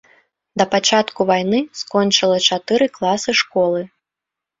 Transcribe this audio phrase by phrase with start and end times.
[0.59, 3.83] Да пачатку вайны скончыла чатыры класы школы.